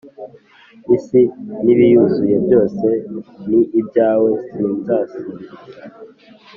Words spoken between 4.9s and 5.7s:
sabiriza